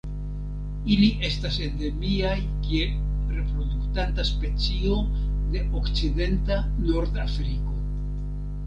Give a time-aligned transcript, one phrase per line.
[0.93, 2.97] Ili estas endemiaj kiel
[3.35, 4.97] reproduktanta specio
[5.53, 7.81] de okcidenta Nordafriko.